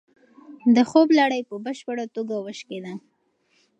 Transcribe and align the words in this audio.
د 0.75 0.77
خوب 0.89 1.07
لړۍ 1.19 1.41
په 1.49 1.55
بشپړه 1.65 2.05
توګه 2.15 2.35
وشکېده. 2.45 2.93